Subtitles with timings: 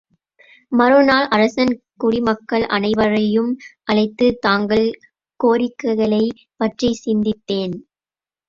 [0.71, 3.51] மறுநாள் அரசன் குடிமக்கள் அனைவரையும்
[3.83, 4.87] அழைத்து, தாங்கள்
[5.39, 7.77] கோரிக்கைகளைப் பற்றிச் சிந்தித்தேன்.